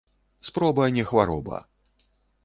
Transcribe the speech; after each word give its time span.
Спроба 0.47 0.87
не 0.95 1.03
хвароба 1.03 1.59